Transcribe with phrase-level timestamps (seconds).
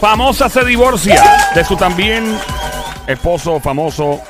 [0.00, 1.22] Famosa se divorcia
[1.54, 2.38] de su también
[3.06, 4.20] esposo famoso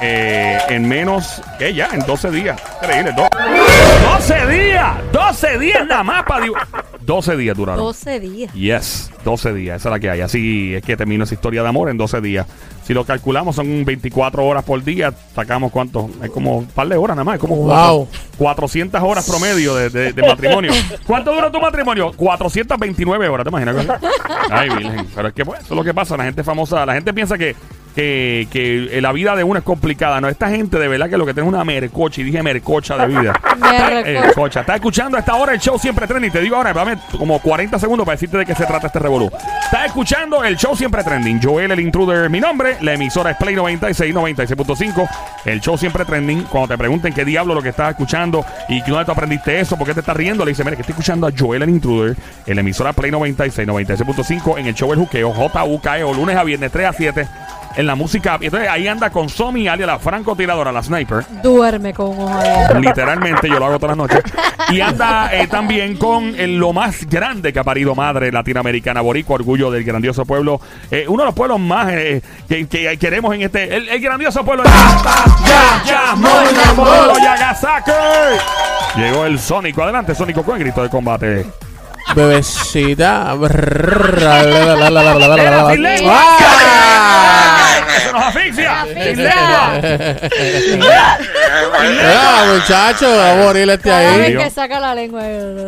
[0.00, 2.60] eh, en menos que ya, en 12 días.
[2.82, 3.28] Increíble, do-
[4.16, 7.82] 12 días, 12 días nada más para div- 12 días duraron.
[7.84, 8.52] 12 días.
[8.54, 10.20] Yes, 12 días, esa es la que hay.
[10.20, 12.46] Así es que termina esa historia de amor en 12 días.
[12.84, 15.12] Si lo calculamos, son 24 horas por día.
[15.34, 16.10] Sacamos cuánto?
[16.22, 17.34] Es como un par de horas nada más.
[17.36, 18.08] Es como Wow.
[18.38, 20.72] 400 horas promedio de, de- de matrimonio.
[21.06, 22.12] ¿Cuánto duró tu matrimonio?
[22.16, 23.76] 429 horas, ¿te imaginas?
[24.50, 25.06] Ay, virgen.
[25.14, 26.16] Pero es que pues, eso es lo que pasa.
[26.16, 27.54] La gente famosa, la gente piensa que,
[27.94, 30.20] que, que la vida de uno es complicada.
[30.20, 32.20] No, esta gente de verdad que lo que tiene es una mercocha.
[32.20, 33.32] Y dije mercocha de vida.
[33.62, 34.00] Mercocha.
[34.10, 36.32] Eh, Cocha, está escuchando a esta hora el show Siempre Trending.
[36.32, 39.30] Te digo ahora, dame como 40 segundos para decirte de qué se trata este revolú.
[39.64, 41.40] Está escuchando el show Siempre Trending.
[41.42, 42.76] Joel, el intruder, mi nombre.
[42.80, 45.08] La emisora es Play 96, 96.5.
[45.44, 46.44] El show Siempre Trending.
[46.44, 49.76] Cuando te pregunten qué diablo lo que estás escuchando y que dónde tú aprendiste eso,
[49.76, 52.16] por qué te estás riendo, le dice, mira, que estoy escuchando a Joel, el intruder.
[52.46, 54.58] En la emisora Play 96, 96.5.
[54.58, 57.28] En el show El Juqueo, JUKEO, lunes a viernes, 3 a 7.
[57.76, 58.38] En la música.
[58.40, 61.24] Y entonces ahí anda con Somi, alias la francotiradora, la sniper.
[61.42, 62.78] Duerme con un ojo abierto.
[62.78, 64.32] Literalmente, yo lo hago todas las noches.
[64.70, 69.70] Y anda eh, también con lo más grande que ha parido madre latinoamericana, Boricua, orgullo
[69.70, 70.60] del grandioso pueblo.
[70.90, 73.74] eh, uno de los pueblos más eh, que, que queremos en este.
[73.74, 77.90] El, el grandioso pueblo Ya, ya, Mono, Yagasaki.
[78.96, 79.82] Llegó el Sónico.
[79.82, 81.46] Adelante, Sónico, con el grito de combate.
[82.14, 83.34] Bebecita.
[87.96, 88.86] ¡Eso nos asfixia!
[92.04, 94.36] Ah, muchacho, va a morir este ahí.
[94.36, 95.22] que saca la lengua.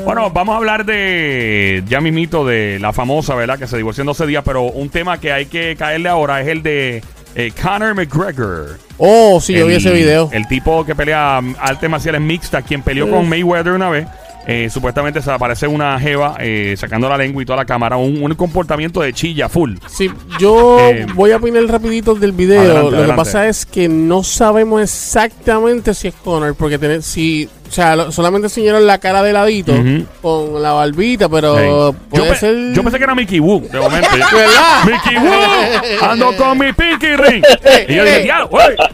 [0.05, 3.59] Bueno, vamos a hablar de, ya mismito, de la famosa, ¿verdad?
[3.59, 6.49] Que se divorció en 12 días, pero un tema que hay que caerle ahora es
[6.49, 7.03] el de
[7.35, 8.79] eh, Conor McGregor.
[8.99, 10.31] Oh, sí, yo vi ese video.
[10.33, 14.07] El tipo que pelea artes marciales mixtas, quien peleó con Mayweather una vez.
[14.47, 17.97] Eh, supuestamente se aparece una jeva eh, sacando la lengua y toda la cámara.
[17.97, 19.77] Un, un comportamiento de chilla full.
[19.89, 22.61] Sí, yo Eh, voy a opinar rapidito del video.
[22.61, 27.49] adelante, Lo que pasa es que no sabemos exactamente si es Connor, porque tiene, si,
[27.75, 30.05] sea, lo- solamente enseñaron la cara de ladito Ujú.
[30.23, 31.57] con la barbita, pero.
[32.13, 32.73] Yo, pe- ser.
[32.73, 34.09] yo pensé que era Mickey Woo, de momento.
[34.33, 34.85] ¿Verdad?
[34.87, 37.45] Mickey Woo, ando con mi Pinky Ring.
[37.89, 38.49] Y yo dije, diablo.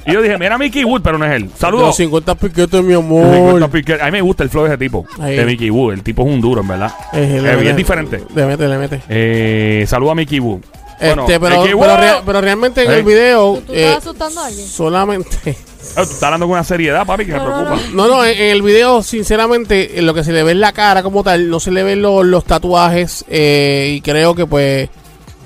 [0.07, 1.43] Y yo dije, mira Mickey Wood, pero no es él.
[1.45, 1.97] Los Saludos.
[1.97, 3.63] 50 piquetes, mi amor.
[3.63, 5.37] A mí me gusta el flow de ese tipo, Ahí.
[5.37, 5.93] de Mickey Woo.
[5.93, 6.93] El tipo es un duro, en verdad.
[7.13, 8.23] Eh, le mete- bien diferente.
[8.35, 9.01] Le mete, le mete.
[9.09, 10.61] Eh, saludo a Mickey Woo.
[11.01, 11.97] Bueno, este, pero, Mickey pero, Woo.
[12.01, 13.55] rea- pero realmente en el video.
[13.57, 14.67] ¿Tú, tú eh, estás asustando a alguien?
[14.67, 15.57] solamente.
[15.95, 17.89] Tú estás hablando con una seriedad, papi, que me No, no, preocupa.
[17.95, 20.73] No, no, en, en el video, sinceramente, en lo que se le ve en la
[20.73, 24.89] cara como tal, no se le ven los, los tatuajes eh, y creo que pues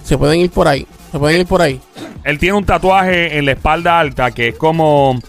[0.05, 0.87] se pueden ir por ahí.
[1.13, 1.81] Se pueden ir por ahí.
[2.25, 5.21] Él tiene un tatuaje en la espalda alta que es como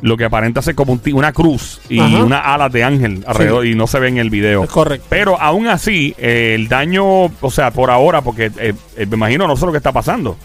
[0.00, 2.24] lo que aparenta ser como un una cruz y Ajá.
[2.24, 4.64] unas alas de ángel alrededor y no se ve en el video.
[4.64, 5.06] Es correcto.
[5.08, 9.46] Pero aún así, eh, el daño, o sea, por ahora, porque eh, eh, me imagino
[9.46, 10.36] no sé lo que está pasando.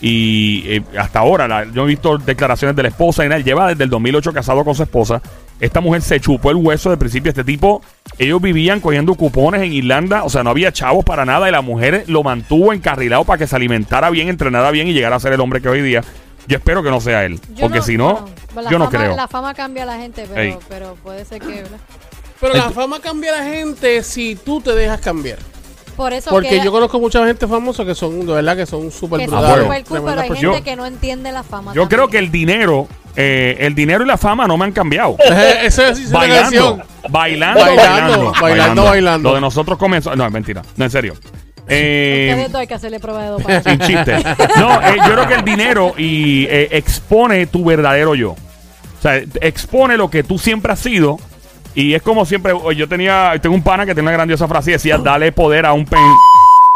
[0.00, 3.68] Y eh, hasta ahora, la- yo he visto declaraciones de la esposa y él lleva
[3.68, 5.22] desde el 2008 casado con su esposa.
[5.60, 7.30] Esta mujer se chupó el hueso de principio.
[7.30, 7.80] Este tipo,
[8.18, 11.62] ellos vivían cogiendo cupones en Irlanda, o sea, no había chavos para nada y la
[11.62, 15.32] mujer lo mantuvo encarrilado para que se alimentara bien, entrenara bien y llegara a ser
[15.32, 16.02] el hombre que hoy día.
[16.46, 18.26] Yo espero que no sea él, Yo porque si no,
[18.70, 19.16] yo no fama- creo.
[19.16, 21.46] La fama cambia a la gente, pero, pero puede ser que.
[21.62, 21.78] ¿verdad?
[22.38, 25.38] Pero la fama cambia a la gente si tú te dejas cambiar.
[25.96, 28.90] Por eso Porque queda- yo conozco mucha gente famosa que son, de verdad, que son
[28.90, 29.64] súper brutales.
[29.64, 31.72] super cool, pero hay gente que no entiende la fama.
[31.72, 31.88] Yo también.
[31.88, 35.16] creo que el dinero, eh, el dinero y la fama no me han cambiado.
[35.62, 39.28] Eso es bailando, bailando, Bailando, bailando, bailando, bailando.
[39.30, 40.14] Lo de nosotros comenzó.
[40.16, 40.62] No, es mentira.
[40.76, 41.14] No, en serio.
[41.66, 43.62] Eh, hay que hacerle prueba de dopaje.
[43.70, 44.16] sin chiste.
[44.58, 48.32] No, eh, yo creo que el dinero y eh, expone tu verdadero yo.
[48.32, 51.18] O sea, expone lo que tú siempre has sido.
[51.74, 52.52] Y es como siempre.
[52.76, 53.32] Yo tenía.
[53.42, 56.00] Tengo un pana que tiene una grandiosa frase y decía: Dale poder a un pen.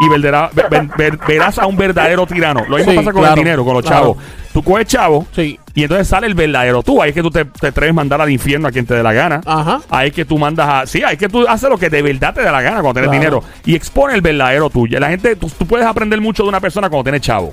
[0.00, 2.64] Y verderá- ver- ver- ver- verás a un verdadero tirano.
[2.68, 4.00] Lo mismo Sí, pasa con claro, el dinero, con los claro.
[4.00, 4.16] chavos.
[4.52, 5.58] Tú coges chavo Sí.
[5.74, 7.02] y entonces sale el verdadero tú.
[7.02, 9.02] Ahí es que tú te, te atreves a mandar al infierno a quien te dé
[9.02, 9.40] la gana.
[9.44, 9.80] Ajá.
[9.90, 10.86] Ahí es que tú mandas a.
[10.86, 13.00] Sí, ahí es que tú haces lo que de verdad te dé la gana cuando
[13.00, 13.40] tienes Claro.
[13.40, 13.54] dinero.
[13.66, 15.00] Y expone el verdadero tuyo.
[15.00, 17.52] La gente, tú, tú puedes aprender mucho de una persona cuando tienes chavo.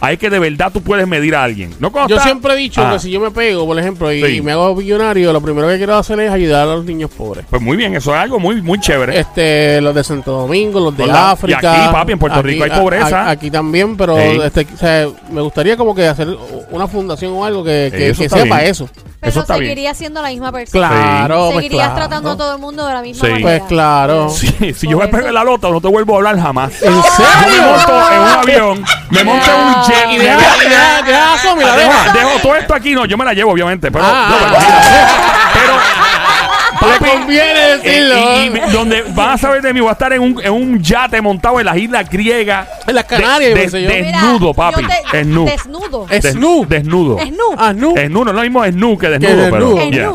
[0.00, 1.74] Ahí es que de verdad tú puedes medir a alguien.
[1.80, 4.22] No Yo está- siempre he dicho Ah, que si yo me pego, por ejemplo, y,
[4.22, 4.36] Sí.
[4.36, 7.46] y me hago millonario, lo primero que quiero hacer es ayudar a los niños pobres.
[7.48, 9.18] Pues muy bien, eso es algo muy, muy chévere.
[9.18, 11.30] Este, los de Santo Domingo, los de ¿Verdad?
[11.32, 11.60] África.
[11.62, 13.22] Y aquí, papi, en Puerto Rico hay pobreza.
[13.22, 16.28] a- aquí también, pero este, o sea, me gustaría como que hacer
[16.70, 18.48] una fundación o algo que, que, Eso que bien.
[18.48, 18.88] para eso.
[19.18, 19.70] Pero Eso está bien.
[19.70, 20.88] seguirías siendo la misma persona.
[20.88, 21.96] Claro, pues Seguirías claro.
[21.96, 23.32] tratando a todo el mundo de la misma Sí.
[23.32, 23.48] manera.
[23.58, 24.28] Pues claro.
[24.28, 26.82] Sí, si yo me pego en la lota, no te vuelvo a hablar jamás.
[26.82, 27.62] ¿En Yo me serio?
[27.62, 31.34] monto en un avión, me monto en un Y me deja, dejo- y deja, deja
[31.34, 32.12] a Somi, la dejo, deja.
[32.12, 33.90] dejo todo esto aquí, no, yo me la llevo, obviamente.
[33.90, 36.76] Pero, Ah, no, ah, pero, ah.
[36.80, 38.14] pero, conviene Eh, decirlo.
[38.18, 40.82] y, y donde van a saber de mí, voy a estar en un, en un
[40.82, 42.68] yate montado en las islas griegas.
[42.86, 45.46] En las Canarias, de- de- Desnudo, papi, yo te- desnudo.
[45.50, 46.06] Desnudo.
[46.10, 46.66] Es- Des- Snu.
[46.68, 47.18] Desnudo.
[47.18, 47.36] Es nu.
[47.56, 47.92] Ah, no.
[47.94, 49.74] Desnudo, no es lo mismo desnudo que desnudo, desnudo.
[49.76, 49.90] pero.
[49.90, 50.12] Yeah.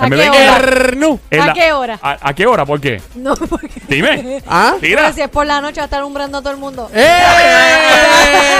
[0.00, 1.50] ¿A qué hora?
[1.50, 1.98] ¿A qué hora?
[2.02, 2.64] ¿A, a qué hora?
[2.64, 3.02] ¿Por qué?
[3.14, 3.68] No, porque.
[3.88, 4.42] Dime.
[4.48, 4.74] ¿Ah?
[4.80, 5.02] Tira.
[5.02, 6.90] Pero si es por la noche va a estar alumbrando a todo el mundo.
[6.94, 7.22] ¡Eh!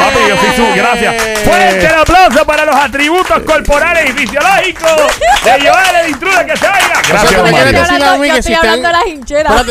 [0.00, 1.14] Papi, yo soy su gracias.
[1.40, 4.96] Fuerte el aplauso para los atributos corporales y fisiológicos
[5.44, 7.02] de Joel el intruder que se oiga.
[7.08, 9.66] Gracias, yo estoy hablando de las hincheras.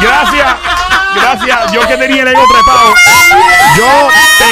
[0.00, 0.56] Gracias.
[1.34, 1.72] Gracias.
[1.72, 2.94] Yo que tenía el ego trepado.
[3.76, 4.08] Yo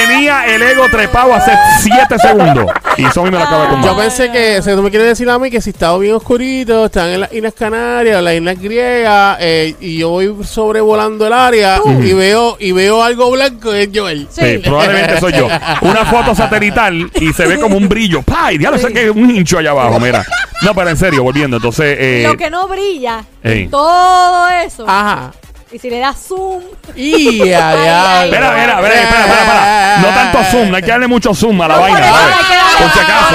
[0.07, 2.67] tenía el ego trepado hace 7 segundos.
[2.97, 3.97] Y eso a mí me lo acaba de Yo tumbar.
[3.97, 6.87] pensé que, o sea, tú me quieres decir a mí que si estaba bien oscurito,
[6.87, 11.81] están en las Islas Canarias, las Islas Griegas, eh, y yo voy sobrevolando el área
[12.03, 14.29] y veo y veo algo blanco, es Joel.
[14.31, 14.59] Sí, Sí.
[14.59, 15.49] probablemente soy yo.
[15.83, 18.23] Una foto satelital y se ve como un brillo.
[18.23, 18.59] ¡Pay!
[18.59, 20.25] Ya lo sé que es un hincho allá abajo, mira.
[20.63, 21.57] No, pero en serio, volviendo.
[21.57, 23.69] Entonces, eh, Lo que no brilla, Ey.
[23.69, 24.85] todo eso.
[24.87, 25.33] Ajá.
[25.73, 26.63] Y si le das zoom,
[26.97, 28.25] Y ya, ya.
[28.25, 29.99] Espera, espera, espera, espera, espera.
[30.01, 31.99] No tanto zoom, no hay que darle mucho zoom a la No, vaina.
[32.79, 33.35] por si acaso.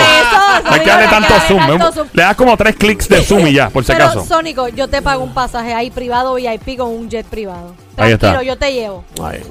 [0.65, 1.59] No hay que darle tanto zoom.
[1.59, 2.07] darle tanto zoom.
[2.13, 4.25] Le das como tres clics de zoom y ya, por si pero acaso.
[4.25, 7.73] Sónico, yo te pago un pasaje ahí privado VIP con un jet privado.
[7.97, 8.31] Ahí está.
[8.31, 9.05] Tranquilo, yo te llevo.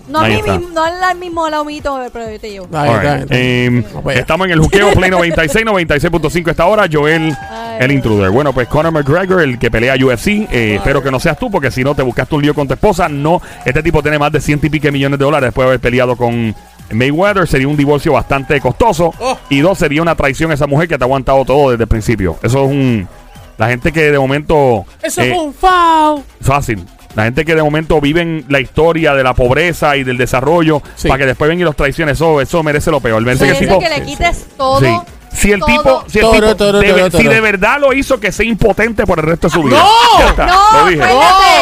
[0.09, 0.59] No, Ahí a mí está.
[0.59, 1.81] mismo, no al mismo lado mío,
[2.13, 2.69] pero yo te llevo.
[2.77, 3.17] ahí All está, right.
[3.17, 3.35] ahí está.
[3.37, 4.21] Eh, Vamos allá.
[4.21, 6.87] estamos en el juqueo Play 96, 96.5 esta hora.
[6.93, 7.64] Joel, Ay.
[7.81, 8.31] El intruder.
[8.31, 10.29] Bueno, pues Conor McGregor, el que pelea UFC.
[10.50, 12.75] eh, espero que no seas tú, porque si no te buscaste un lío con tu
[12.75, 13.09] esposa.
[13.09, 15.81] No, este tipo tiene más de ciento y pico millones de dólares después de haber
[15.81, 16.55] peleado con
[16.91, 17.47] Mayweather.
[17.49, 19.12] Sería un divorcio bastante costoso.
[19.21, 19.38] Oh.
[19.49, 21.88] Y dos, sería una traición a esa mujer que te ha aguantado todo desde el
[21.88, 22.37] principio.
[22.43, 23.09] Eso es un.
[23.56, 24.85] La gente que de momento.
[25.03, 26.23] Eso eh, fue un foul.
[26.41, 26.85] Fácil.
[27.15, 31.06] La gente que de momento viven la historia de la pobreza y del desarrollo Sí.
[31.06, 33.23] para que después vengan y los traiciones, eso, eso merece lo peor.
[33.23, 34.81] Merece que el Merece tipo, que le quites todo.
[34.81, 34.87] Sí.
[35.35, 35.67] Si el todo.
[35.71, 37.31] tipo, si el Toro, tipo toro, de, toro, si toro.
[37.31, 39.79] de verdad lo hizo que sea impotente por el resto de su vida.
[39.79, 40.19] ¡No!
[40.19, 41.03] Ya está, No, lo dije.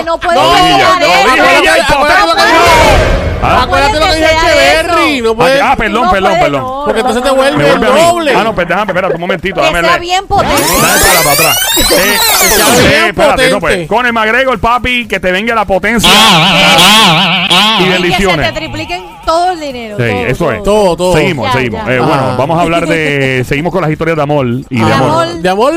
[0.05, 1.35] no puedes Lo dije ya, hacer lo eso.
[1.35, 2.62] dije ya, Acuérdate lo que impotente.
[5.23, 5.61] No puede.
[5.61, 6.61] Ah, perdón, No perdón, puede, perdón.
[6.63, 8.35] no, Porque no, entonces no, te vuelve vuelve doble.
[8.37, 9.55] Ah, no, pues déjame, espérate un momentito.
[9.61, 10.01] Que Dame sea leer.
[10.01, 10.63] bien potente.
[10.63, 11.59] Dame para, para atrás.
[11.73, 13.73] Eh, sea eh, bien espérate, no, pues.
[13.73, 13.87] potente.
[13.87, 18.53] Con el McGregor, papi, que te venga la potencia y Y que se bendiciones.
[18.53, 19.97] te tripliquen todo el dinero.
[19.97, 20.63] Sí, todo, eso es.
[20.63, 21.17] Todo, todo.
[21.17, 21.87] Seguimos, Ya, seguimos.
[21.87, 21.93] ya.
[21.93, 22.35] Eh, bueno, Ah.
[22.39, 23.45] vamos a hablar de.
[23.49, 25.27] Seguimos con las historias de amor y de amor.
[25.35, 25.73] De amor.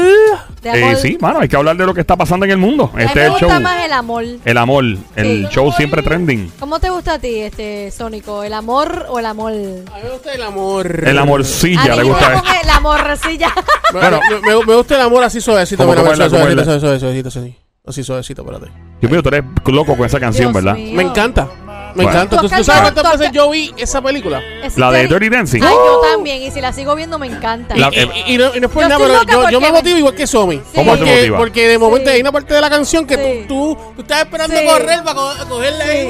[0.73, 2.89] Eh, sí, mano, hay que hablar de lo que está pasando en el mundo.
[2.94, 3.50] A mí Este me es el show.
[3.50, 4.23] gusta más el amor.
[4.45, 4.83] El amor,
[5.15, 5.47] el Sí.
[5.51, 6.51] show siempre trending.
[6.59, 8.44] ¿Cómo te gusta a ti, este Sónico?
[8.44, 9.51] ¿El amor o el amor?
[9.51, 11.03] A mí me gusta el amor.
[11.07, 12.33] El amorcilla, le me gusta.
[12.41, 13.53] con el amorcilla.
[13.94, 14.19] Me, Bueno.
[14.29, 15.83] me, me- me gusta el amor así suavecito.
[15.83, 18.71] ¿Cómo, Mira, cómo mira, es la- cómo es suavecito, suavecito, suavecito, suavecito, Así suavecito, espérate.
[19.00, 20.75] Dios mío, tú eres loco con esa canción, Dios ¿verdad?
[20.75, 20.95] mío.
[20.95, 21.47] Me encanta.
[21.95, 22.12] Me Bueno.
[22.21, 22.42] encanta.
[22.42, 24.42] ¿Tú, Tú sabes cuántas veces yo vi esa película?
[24.62, 25.63] Es La de Dirty- Dancing.
[25.63, 26.42] Ay, yo también.
[26.42, 27.75] Y si la sigo viendo, me encanta.
[27.75, 29.62] La- Y, eh, y- y no, y no es por Yo nada, pero yo, yo
[29.62, 30.62] me motivo igual que Somi.
[30.75, 31.38] ¿Cómo te porque, motiva?
[31.38, 32.15] porque de momento Sí.
[32.15, 33.45] hay una parte de la canción que Sí.
[33.47, 34.65] tú, tú, tú estás esperando Sí.
[34.65, 35.97] correr para co- cogerla y...
[36.01, 36.09] Sí.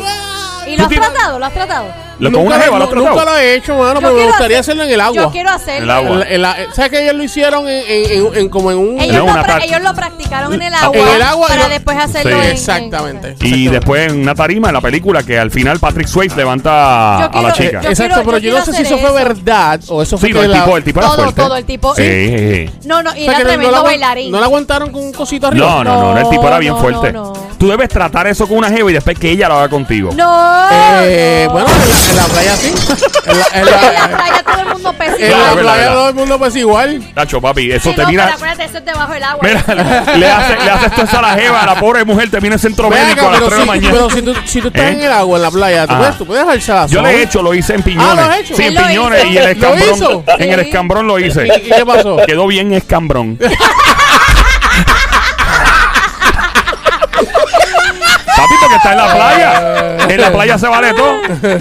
[0.68, 1.40] ¿Y lo has tienes- tratado?
[1.40, 1.86] ¿Lo has tratado?
[2.18, 3.32] Lo- con Nunca una jeva, ¿lo has nu- Nunca tratado?
[3.36, 5.22] lo he hecho, mano, Yo pero me quiero gustaría hacer- hacerlo en el agua.
[5.24, 5.84] Yo quiero hacerlo.
[5.84, 6.10] El agua.
[6.12, 8.78] En la- en la- ¿Sabes que ellos lo hicieron en, en- en- en- como en
[8.78, 9.00] un...
[9.02, 9.66] Ellos, No, lo, una pra- parte.
[9.68, 12.38] ellos lo practicaron en el En agua, el agua y para lo- después hacerlo Sí.
[12.38, 12.44] en...
[12.46, 13.36] en- Exactamente.
[13.42, 17.38] Y después en una tarima en la película que al final Patrick Swayze levanta Yo
[17.40, 17.82] a la quiero- chica.
[17.82, 19.28] yo- Exacto, quiero- pero yo yo no quiero sé si eso hacer fue eso.
[19.36, 21.42] verdad o eso fue Sí, no, que el la- tipo, el tipo era Todo, fuerte.
[21.42, 22.38] todo, el tipo- Sí, sí,
[22.72, 22.88] sí.
[22.88, 24.32] No, no, y o sea, era que no- tremendo no la, bailarín.
[24.32, 25.66] no la aguantaron con un cosito arriba.
[25.68, 27.12] No, no, no, el tipo era bien fuerte.
[27.12, 27.55] no, no.
[27.66, 30.12] Tú debes tratar eso con una jeva y después que ella lo haga contigo.
[30.16, 30.68] No.
[31.02, 31.54] Eh, no.
[31.54, 32.74] bueno, en la, en la playa sí.
[33.26, 35.88] En la, en En la la, playa todo el mundo pesa en Claro, la playa
[35.94, 37.04] todo el mundo pues igual.
[37.16, 38.24] Tacho, papi, eso Sí, te no, mira.
[38.26, 39.40] pero acuérdate, eso es debajo del agua.
[39.42, 39.64] Mira,
[40.16, 43.28] le haces le eso a la jeva, la pobre mujer termina en centro Venga, médico
[43.28, 43.94] a las pero, 3 de la mañana.
[43.96, 44.90] pero si tú, si tú estás ¿Eh?
[44.92, 46.02] en el agua, en la playa, tú, Ajá.
[46.02, 48.10] puedes, tú puedes alzar Yo lo he hecho, lo hice en piñones.
[48.12, 48.56] Ah, ¿lo has hecho?
[48.56, 49.32] Sí, en piñones hizo.
[49.34, 49.96] y el ¿Lo escambrón.
[49.96, 50.24] hizo?
[50.38, 51.48] En el escambrón lo hice.
[51.48, 52.18] ¿Y, y qué pasó?
[52.28, 53.40] Quedó bien escambrón.
[58.82, 59.98] Porque está en la playa.
[60.10, 61.14] En la playa se vale todo.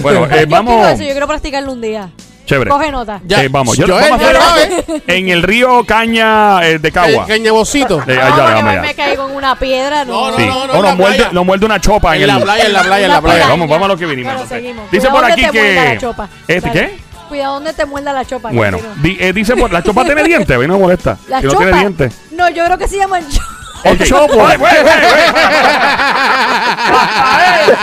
[0.02, 0.88] Bueno, eh, vamos.
[0.88, 2.08] eso, yo quiero practicarlo un día.
[2.46, 2.70] Chévere.
[2.70, 3.20] Coge nota.
[3.24, 3.42] Ya.
[3.42, 6.92] Eh, vamos, yo, Yo, vamos a eh, hacer ya, en el río Caña eh, de
[6.92, 7.22] Cagua.
[7.22, 8.02] El cañabocito.
[8.06, 8.94] Eh, No, allá, porque vamos me- allá.
[8.94, 10.12] caigo en una piedra, no.
[10.12, 10.46] No, no, Sí.
[10.46, 11.32] no, no, O en la muerde, playa.
[11.32, 12.42] nos muerde una chopa en, En la el.
[12.42, 13.46] playa, en la playa, en la La playa.
[13.48, 14.32] Vamos, vamos a lo que vinimos.
[14.32, 14.58] Entonces.
[14.58, 14.90] seguimos.
[14.90, 15.94] Dice Cuidado por donde aquí te muerda que.
[15.94, 16.28] la chopa.
[16.46, 16.80] ¿Este Dale.
[16.80, 16.98] qué?
[17.30, 18.50] Cuidado donde te muerda la chopa.
[18.52, 19.72] Bueno, di- eh, dice por.
[19.72, 20.54] ¿La chopa tiene dientes?
[20.54, 21.16] A mí no me molesta.
[21.28, 21.64] La si no chopa.
[21.64, 22.14] tiene dientes.
[22.32, 23.46] No, yo creo que se llama el chopa.
[23.84, 24.34] El chopo.
[24.42, 25.24] Oye, güey, güey, güey.
[26.94, 27.74] Hasta él.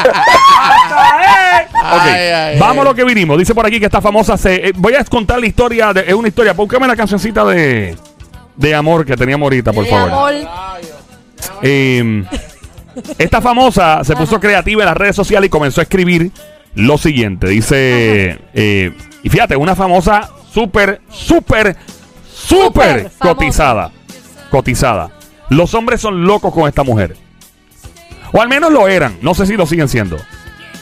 [0.63, 1.67] Hasta él.
[1.73, 3.37] Ok, Ay, ay, vamos a lo que vinimos.
[3.37, 4.69] Dice por aquí que esta famosa se.
[4.69, 5.93] eh, voy a contar la historia.
[5.93, 6.53] De, es una historia.
[6.53, 7.95] Búscame la cancioncita de.
[8.55, 10.09] De amor que teníamos ahorita, por De favor.
[10.09, 10.33] amor.
[11.63, 12.23] Eh,
[13.17, 16.31] esta famosa se puso creativa en las redes sociales y comenzó a escribir
[16.75, 17.47] lo siguiente.
[17.47, 18.91] Dice, eh,
[19.23, 21.75] y fíjate, una famosa súper, súper,
[22.31, 23.91] súper cotizada.
[24.51, 25.09] Cotizada.
[25.51, 27.15] Los hombres son locos con esta mujer.
[28.31, 29.17] O al menos lo eran.
[29.21, 30.15] No sé si lo siguen siendo.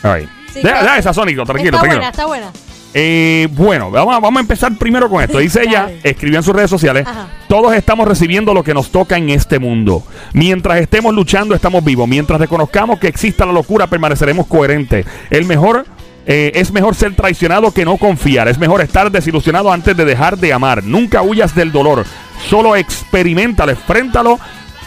[0.04, 0.30] All right.
[0.54, 2.00] Sí, deja, deja esa, Sónico, tranquilo, está tranquilo.
[2.00, 2.52] buena, está buena.
[2.94, 5.38] Eh, bueno, vamos a, vamos a empezar primero con esto.
[5.40, 7.28] Dice ella, escribió en sus redes sociales, Ajá.
[7.48, 10.04] todos estamos recibiendo lo que nos toca en este mundo.
[10.34, 12.08] Mientras estemos luchando, estamos vivos.
[12.08, 15.06] Mientras reconozcamos que exista la locura, permaneceremos coherentes.
[15.32, 15.86] El mejor...
[16.28, 18.48] eh, es mejor ser traicionado que no confiar.
[18.48, 20.84] Es mejor estar desilusionado antes de dejar de amar.
[20.84, 22.06] Nunca huyas del dolor.
[22.50, 24.40] Solo experimentalo, enfréntalo,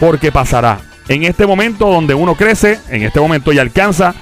[0.02, 0.80] porque pasará.
[1.06, 4.12] En este momento donde uno crece, en este momento ya alcanza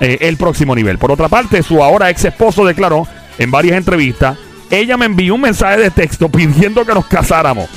[0.00, 0.98] eh, el próximo nivel.
[0.98, 3.06] Por otra parte, su ahora ex esposo declaró
[3.38, 4.36] en varias entrevistas,
[4.68, 7.68] ella me envió un mensaje de texto pidiendo que nos casáramos.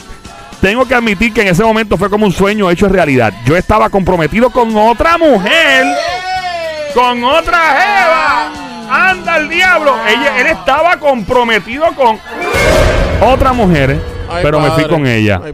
[0.60, 3.32] Tengo que admitir que en ese momento fue como un sueño hecho realidad.
[3.46, 5.86] Yo estaba comprometido con otra mujer,
[6.96, 8.52] con otra jeva.
[8.90, 9.96] Anda el diablo.
[10.08, 12.20] Él estaba comprometido con
[13.22, 15.42] otra mujer, Ay, pero me fui con ella.
[15.44, 15.54] Ay.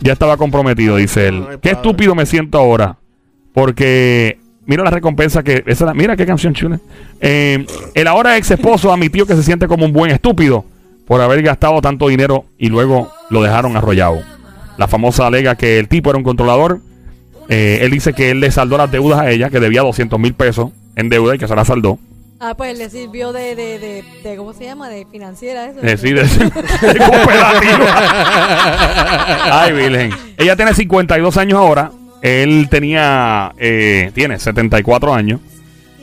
[0.00, 1.44] Ya estaba comprometido, dice él.
[1.48, 2.98] Ay, qué estúpido me siento ahora.
[3.52, 5.62] Porque mira la recompensa que.
[5.66, 6.80] Esa, mira qué canción chula.
[7.20, 7.64] Eh,
[7.94, 10.64] el ahora ex esposo admitió que se siente como un buen estúpido
[11.06, 14.20] por haber gastado tanto dinero y luego lo dejaron arrollado.
[14.76, 16.80] La famosa alega que el tipo era un controlador.
[17.48, 20.34] Eh, él dice que él le saldó las deudas a ella, que debía 200 mil
[20.34, 21.98] pesos en deuda y que se la saldó.
[22.38, 24.90] Ah, pues le sirvió de, de, de, de ¿cómo se llama?
[24.90, 25.80] De financiera eso.
[25.82, 27.84] Eh, sí, de, de cooperativo.
[29.50, 30.10] Ay, Virgen.
[30.36, 31.90] Ella tiene 52 años ahora.
[32.20, 35.40] Él tenía, eh, tiene 74 años.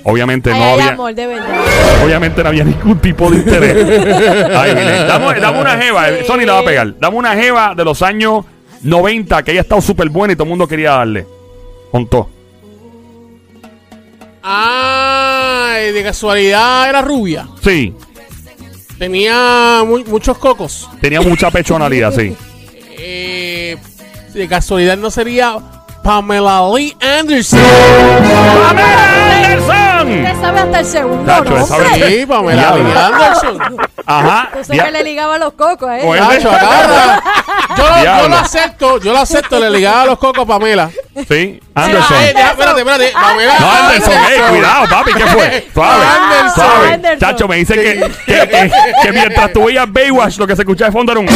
[0.05, 2.03] Obviamente Ay, no ay, había, amor, de verdad.
[2.03, 3.75] obviamente no había ningún tipo de interés.
[4.55, 5.07] Ay, Virgen.
[5.07, 6.25] Dame, dame una jeva, Sí.
[6.25, 6.99] Sony la va a pegar.
[6.99, 8.43] Dame una jeva de los años
[8.81, 11.25] 90 que haya estado súper buena y todo el mundo quería darle.
[11.91, 12.27] Con todo.
[15.67, 17.47] De casualidad era rubia.
[17.63, 17.93] Sí,
[18.99, 20.89] Tenía mu- muchos cocos.
[21.01, 22.35] tenía mucha pechonalidad, sí.
[22.97, 23.75] Eh,
[24.33, 25.57] de casualidad no sería
[26.03, 27.59] Pamela Lee Anderson.
[27.59, 30.11] ¡Pamela Anderson!
[30.19, 31.63] Usted sabe hasta el segundo Nacho, nombre.
[31.63, 33.77] esa vez- Sí, Pamela Lee Anderson.
[34.05, 34.43] Ajá.
[34.51, 35.89] Entonces ya- que le ligaba los cocos.
[36.03, 37.23] Oye, Nacho, agarra.
[37.77, 38.27] Yo, lo- yo Diablo.
[38.29, 40.89] lo acepto, yo lo acepto, le ligaba los cocos a Pamela.
[41.27, 42.17] Sí, Anderson.
[42.19, 43.11] Deja- espérate, espérate.
[43.13, 45.67] Pamela No, Anderson, eh, cuidado, papi, ¿qué fue?
[45.73, 46.55] Suave, Anderson.
[46.55, 46.93] suave.
[46.93, 47.19] Anderson.
[47.19, 50.89] Chacho, me dice que, que, que, que mientras tú veías Baywatch, lo que se escuchaba
[50.89, 51.27] de fondo era un.